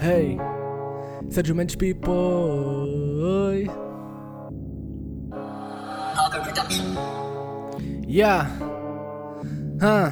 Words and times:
Hey, 0.00 0.38
Sérgio 1.28 1.54
Mendes 1.54 1.76
People. 1.76 3.68
Yeah. 8.08 8.48
Huh. 9.78 10.10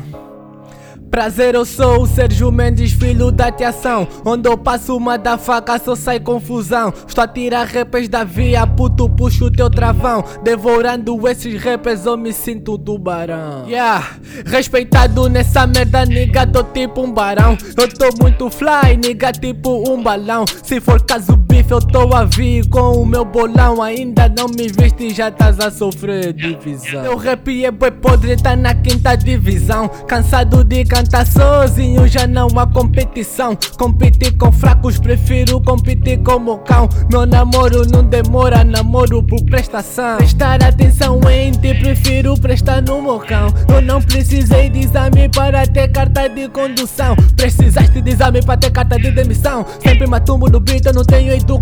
Prazer, 1.11 1.55
eu 1.55 1.65
sou 1.65 2.03
o 2.03 2.07
Sérgio 2.07 2.53
Mendes, 2.53 2.93
filho 2.93 3.33
da 3.33 3.51
teação. 3.51 4.07
Onde 4.25 4.49
eu 4.49 4.57
passo 4.57 4.97
uma 4.97 5.17
da 5.17 5.39
faca, 5.39 5.79
só 5.79 5.97
sai 5.97 6.21
confusão. 6.21 6.93
Estou 7.07 7.25
a 7.25 7.27
tirar 7.27 7.67
rappers 7.67 8.09
da 8.09 8.25
via, 8.25 8.67
puto, 8.67 9.09
puxo 9.09 9.47
o 9.47 9.51
teu 9.51 9.71
travão. 9.71 10.23
Devorando 10.43 11.27
esses 11.29 11.61
rappers, 11.61 12.05
eu 12.05 12.17
me 12.17 12.33
sinto 12.33 12.79
tubarão. 12.79 13.67
Yeah, 13.67 14.07
respeitado 14.45 15.29
nessa 15.29 15.67
merda, 15.67 16.05
nigga, 16.05 16.47
tô 16.47 16.63
tipo 16.63 17.03
um 17.03 17.11
barão. 17.11 17.57
Eu 17.77 17.89
tô 17.89 18.23
muito 18.23 18.51
fly, 18.51 18.97
nigga, 19.03 19.33
tipo 19.33 19.91
um 19.91 20.03
balão. 20.03 20.45
Se 20.63 20.81
for 20.81 21.03
caso 21.03 21.37
eu 21.71 21.81
tô 21.81 22.15
a 22.15 22.25
vir 22.25 22.67
com 22.69 23.03
o 23.03 23.07
meu 23.07 23.25
bolão. 23.25 23.83
Ainda 23.83 24.29
não 24.29 24.47
me 24.47 24.69
viste 24.69 25.09
e 25.09 25.11
já 25.11 25.29
estás 25.29 25.61
a 25.61 25.71
sofrer 25.71 26.33
divisão. 26.33 27.03
Meu 27.03 27.17
rap 27.17 27.65
é 27.65 27.71
boi 27.71 27.91
podre, 27.91 28.37
tá 28.37 28.57
na 28.57 28.75
quinta 28.75 29.15
divisão. 29.17 29.89
Cansado 30.07 30.65
de 30.65 30.85
cantar 30.85 31.27
sozinho, 31.27 32.09
já 32.09 32.27
não 32.27 32.49
há 32.57 32.67
competição. 32.67 33.57
Competir 33.79 34.37
com 34.37 34.51
fracos, 34.51 34.99
prefiro 34.99 35.61
competir 35.61 36.19
com 36.19 36.37
o 36.37 36.59
cão. 36.59 36.89
Meu 37.11 37.27
namoro 37.27 37.87
não 37.87 38.03
demora, 38.03 38.65
namoro 38.65 39.23
por 39.23 39.43
prestação. 39.45 40.17
Prestar 40.17 40.63
atenção 40.63 41.21
em 41.31 41.53
ti, 41.53 41.75
prefiro 41.75 42.35
prestar 42.41 42.83
no 42.83 43.03
mocão. 43.03 43.53
Eu 43.69 43.83
não 43.83 44.01
precisei 44.01 44.71
de 44.71 44.81
exame 44.81 45.29
para 45.29 45.67
ter 45.67 45.89
carta 45.89 46.29
de 46.29 46.49
condução. 46.49 47.15
Precisaste 47.37 48.01
de 48.01 48.11
exame 48.11 48.43
para 48.43 48.57
ter 48.57 48.71
carta 48.71 48.97
de 48.97 49.11
demissão. 49.11 49.67
Sempre 49.83 50.07
matumbo 50.07 50.49
no 50.49 50.61
beat, 50.61 50.87
eu 50.87 50.95
não 50.95 51.05
tenho 51.05 51.33
educação. 51.33 51.58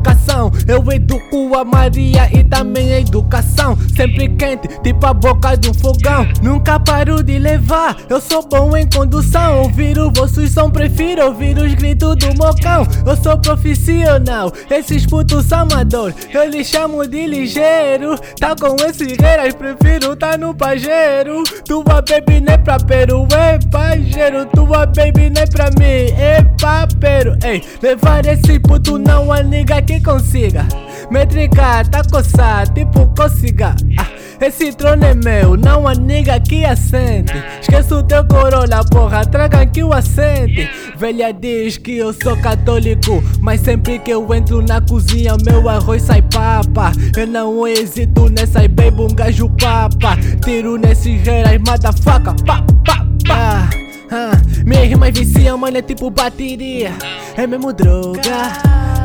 Eu 0.69 0.85
educo 0.93 1.57
a 1.57 1.65
Maria 1.65 2.29
e 2.33 2.43
também 2.43 2.93
a 2.93 3.01
educação. 3.01 3.79
Sempre 3.95 4.29
quente, 4.31 4.69
tipo 4.83 5.07
a 5.07 5.15
boca 5.15 5.57
de 5.57 5.71
um 5.71 5.75
fogão. 5.75 6.27
Nunca 6.43 6.79
paro 6.81 7.23
de 7.23 7.39
levar, 7.39 7.97
eu 8.09 8.21
sou 8.21 8.47
bom 8.47 8.77
em 8.77 8.87
condução. 8.89 9.63
Ouvir 9.63 9.99
o 9.99 10.11
vosso 10.11 10.47
som, 10.49 10.71
prefiro 10.71 11.27
ouvir 11.27 11.57
os 11.57 11.73
gritos 11.75 12.17
do 12.17 12.35
mocão. 12.37 12.87
Eu 13.07 13.17
sou 13.17 13.39
profissional, 13.39 14.53
esses 14.71 15.07
putos 15.07 15.53
amador. 15.53 16.13
Eu 16.33 16.51
lhes 16.51 16.67
chamo 16.67 17.07
de 17.07 17.27
ligeiro. 17.27 18.19
Tá 18.39 18.55
com 18.55 18.77
esses 18.85 19.17
reiras, 19.17 19.55
prefiro 19.55 20.17
tá 20.17 20.37
no 20.37 20.55
pajeiro. 20.55 21.43
Tua 21.65 22.03
baby 22.03 22.41
não 22.41 22.55
é 22.55 22.59
pra 22.59 22.79
peru, 22.79 23.27
é 23.33 23.59
pajeiro. 23.71 24.47
Tua 24.47 24.87
baby 24.87 25.31
não 25.31 25.43
é 25.43 25.47
pra 25.47 25.71
mim, 25.79 26.13
é 26.19 26.43
papero. 26.61 27.37
Ei, 27.45 27.63
levar 27.83 28.27
esse 28.27 28.59
puto 28.59 28.99
não 28.99 29.33
há 29.33 29.43
nigga 29.43 29.81
que 29.87 30.01
consiga. 30.01 30.67
Métrica 31.11 31.85
tá 31.85 32.03
coçada, 32.11 32.73
tipo 32.73 33.07
cócega. 33.17 33.75
Ah. 33.99 34.07
Esse 34.39 34.71
trono 34.73 35.03
é 35.03 35.15
meu, 35.15 35.57
não 35.57 35.89
há 35.89 35.95
nigga 35.95 36.39
que 36.39 36.65
assente. 36.65 37.33
Esquece 37.61 37.95
o 37.95 38.03
teu 38.03 38.27
corolla, 38.27 38.85
porra, 38.85 39.25
traga 39.25 39.63
aqui 39.63 39.83
o 39.83 39.95
assente. 39.95 40.69
Velha 40.99 41.33
diz 41.33 41.79
que 41.79 41.97
eu 41.97 42.13
sou 42.13 42.37
católico, 42.37 43.23
mas 43.41 43.61
sempre 43.63 43.99
que 43.99 44.11
eu 44.11 44.35
entro 44.35 44.61
na 44.61 44.81
cozinha, 44.81 45.37
meu 45.43 45.69
arroz 45.69 46.03
sai 46.03 46.21
papa. 46.21 46.93
Eu 47.17 47.27
não 47.27 47.67
hesito 47.67 48.29
nessa 48.29 48.69
bebo 48.69 49.05
um 49.05 49.15
gajo 49.15 49.49
papa. 49.59 50.19
Tiro 50.45 50.77
nesses 50.77 51.23
reiras, 51.23 51.59
motherfucker, 51.67 52.35
pá, 52.45 52.63
pá, 52.85 53.07
pá. 53.27 53.71
Ah, 54.11 54.41
minha 54.65 54.85
rima 54.85 55.11
vicia, 55.11 55.57
mano, 55.57 55.79
é 55.79 55.83
tipo 55.83 56.11
bateria. 56.11 56.93
É 57.37 57.47
mesmo 57.47 57.73
droga, 57.73 58.53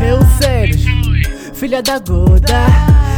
eu 0.03 0.19
Sérgio, 0.39 0.91
filha 1.53 1.81
da 1.81 1.97
Goda. 1.99 2.65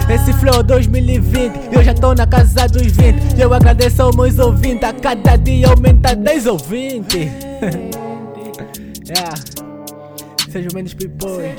Esse 0.10 0.34
flow 0.34 0.62
2020, 0.62 1.70
eu 1.72 1.82
já 1.82 1.94
tô 1.94 2.14
na 2.14 2.28
casa 2.28 2.68
dos 2.68 2.88
20. 2.88 3.40
Eu 3.40 3.54
agradeço 3.54 4.02
aos 4.02 4.14
meus 4.16 4.38
ouvintes, 4.38 4.84
a 4.84 4.92
cada 4.94 5.38
dia 5.38 5.70
aumenta 5.70 6.14
10 6.16 6.48
ou 6.48 6.58
20. 6.58 7.18
yeah. 7.18 7.32
Seja 10.50 10.68
o 10.70 10.76
menos 10.76 10.94
pipoy. 10.94 11.56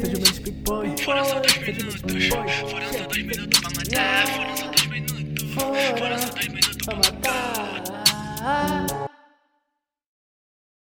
Seja 0.00 0.16
o 0.16 0.20
menos 0.20 0.38
pipoy. 0.38 0.94
Foram 1.04 1.24
só 1.24 1.38
dois 1.40 1.56
minutos. 1.58 2.28
Foram 2.28 2.48
só 2.48 2.66
dois 3.06 3.22
minutos 3.22 3.60
pra 3.60 3.70
matar. 3.70 4.26
Foram 4.26 4.56
só 4.56 4.66
dois 4.66 4.86
minutos. 4.88 5.54
Foram 5.54 6.18
só 6.18 6.28
dois 6.30 6.43
minutos. 6.43 6.43